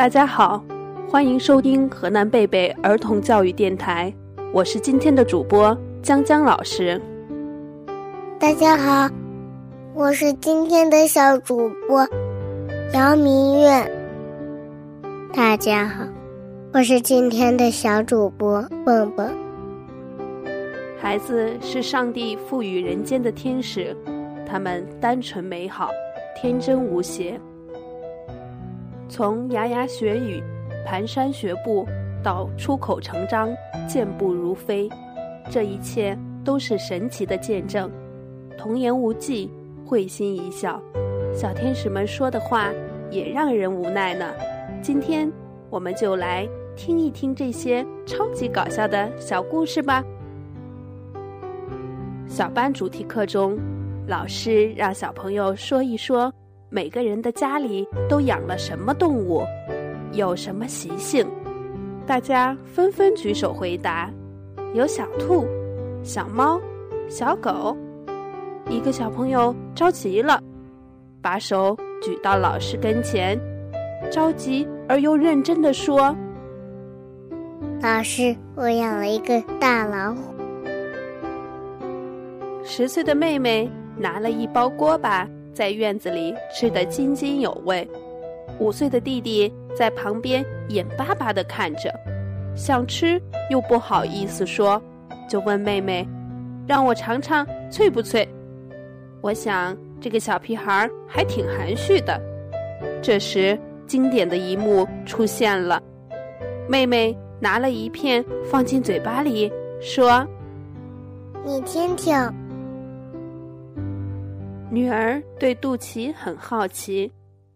[0.00, 0.64] 大家好，
[1.10, 4.10] 欢迎收听河南贝贝儿童教育电台，
[4.50, 6.98] 我是今天的主播江江老师。
[8.38, 9.14] 大家好，
[9.94, 12.08] 我是今天的小主播
[12.94, 13.92] 姚明月。
[15.34, 16.02] 大家好，
[16.72, 19.30] 我是今天的小主播蹦蹦。
[20.98, 23.94] 孩子是上帝赋予人间的天使，
[24.46, 25.90] 他们单纯美好，
[26.40, 27.38] 天真无邪。
[29.10, 30.40] 从牙牙学语、
[30.86, 31.84] 蹒跚学步
[32.22, 33.52] 到出口成章、
[33.88, 34.88] 健步如飞，
[35.50, 37.90] 这一切都是神奇的见证。
[38.56, 39.50] 童言无忌，
[39.84, 40.80] 会心一笑，
[41.34, 42.70] 小天使们说的话
[43.10, 44.32] 也让人无奈呢。
[44.80, 45.30] 今天
[45.70, 50.04] 我们就来听一听这些超级搞笑的小故事吧。
[52.28, 53.58] 小班主题课中，
[54.06, 56.32] 老师让小朋友说一说。
[56.72, 59.42] 每个人的家里都养了什么动物，
[60.12, 61.26] 有什么习性？
[62.06, 64.08] 大家纷纷举手回答：
[64.72, 65.44] 有小兔、
[66.04, 66.60] 小猫、
[67.08, 67.76] 小狗。
[68.68, 70.40] 一个小朋友着急了，
[71.20, 73.36] 把手举到老师跟前，
[74.08, 76.14] 着急而又认真的说
[77.82, 80.20] ：“老师，我养了一个大老虎。”
[82.62, 85.28] 十岁的妹妹拿了一包锅巴。
[85.52, 87.86] 在院子里吃得津津有味，
[88.58, 91.92] 五岁的弟弟在旁边眼巴巴地看着，
[92.56, 93.20] 想吃
[93.50, 94.80] 又不好意思说，
[95.28, 96.06] 就问妹妹
[96.66, 98.26] ：“让我尝尝脆不脆？”
[99.22, 102.20] 我想这个小屁孩还挺含蓄的。
[103.02, 105.82] 这时，经典的一幕出现了，
[106.68, 110.26] 妹妹拿了一片放进嘴巴里，说
[111.44, 112.14] ：“你听听。”
[114.70, 117.10] 女儿对肚脐很好奇，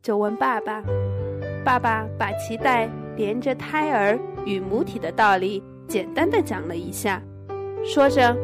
[0.00, 0.80] 就问爸爸
[1.64, 7.20] ：“爸爸把脐带连着胎儿与母体的道理简单的讲了一下。”
[7.84, 8.36] 说着，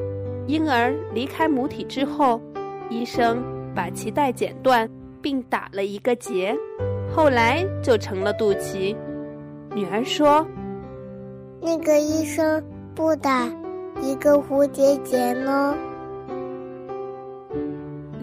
[0.48, 2.40] 婴儿离开母体之后，
[2.90, 3.40] 医生
[3.72, 4.88] 把脐带剪断
[5.22, 6.52] 并打了一个结，
[7.14, 8.96] 后来就成了肚脐。
[9.74, 10.44] 女儿说
[11.62, 12.60] ：“那个医生
[12.96, 13.46] 不打
[14.02, 15.76] 一个蝴蝶结呢？”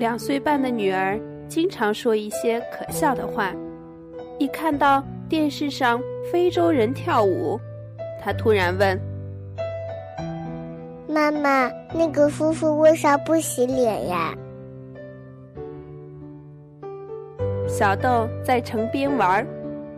[0.04, 3.54] 两岁半的女儿经常说一些可笑的话，
[4.38, 5.98] 一看到电视上
[6.30, 7.58] 非洲人跳舞，
[8.22, 9.00] 她突然问
[11.08, 14.36] ：“妈妈，那个夫妇为啥不洗脸呀？”
[17.66, 19.48] 小豆在城边玩，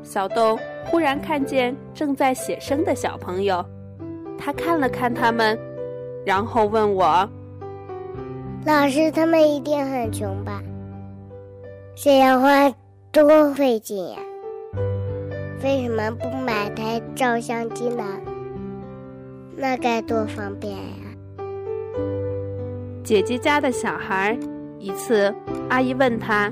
[0.04, 0.56] 小豆
[0.86, 3.66] 忽然看见正在写生的小朋友，
[4.38, 5.58] 他看了看他们，
[6.24, 7.28] 然后问我。
[8.66, 10.60] 老师，他们一定很穷吧？
[11.94, 12.74] 这样花
[13.12, 14.18] 多费劲呀！
[15.64, 18.04] 为什么不买台照相机呢？
[19.56, 20.82] 那该多方便呀！
[23.04, 24.36] 姐姐家的小孩，
[24.80, 25.32] 一次
[25.70, 26.52] 阿姨问他：“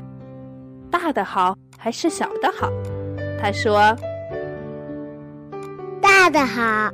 [0.91, 2.69] 大的好还是小的好？”
[3.41, 3.95] 他说
[5.99, 6.91] ：“大的好。”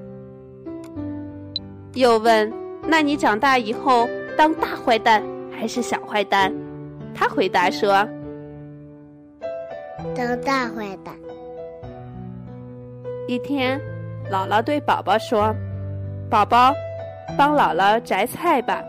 [1.94, 2.50] 又问
[2.88, 4.08] ：“那你长大以后？”
[4.40, 6.54] 当大坏蛋还是小坏蛋？
[7.14, 8.08] 他回答说
[10.16, 11.14] ：“当大坏蛋。”
[13.28, 13.78] 一天，
[14.32, 15.54] 姥姥对宝宝说
[16.32, 16.74] ：“宝宝，
[17.38, 18.82] 帮姥姥摘菜吧。”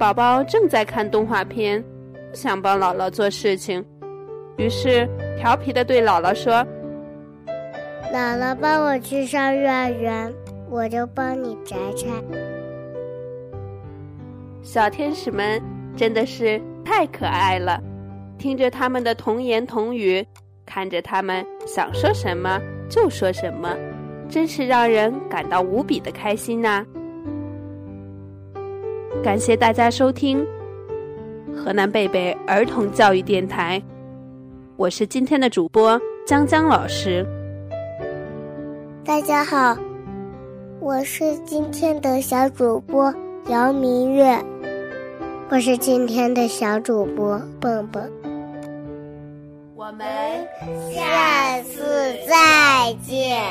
[0.00, 1.84] 宝宝正在看动画片，
[2.30, 3.84] 不想帮姥姥做事情，
[4.56, 6.66] 于是调皮的对姥姥说
[8.14, 10.32] ：“姥姥帮我去上幼儿园，
[10.70, 12.08] 我就帮你摘菜。”
[14.68, 15.62] 小天使们
[15.96, 17.82] 真的是太可爱了，
[18.36, 20.22] 听着他们的童言童语，
[20.66, 23.74] 看着他们想说什么就说什么，
[24.28, 26.84] 真是让人感到无比的开心呐！
[29.22, 30.46] 感谢大家收听
[31.56, 33.82] 河南贝贝儿童教育电台，
[34.76, 37.26] 我是今天的主播江江老师。
[39.02, 39.74] 大家好，
[40.78, 43.10] 我是今天的小主播
[43.46, 44.38] 姚明月。
[45.50, 48.06] 我是今天的小主播蹦蹦，
[49.74, 50.06] 我们
[50.92, 53.42] 下次再见。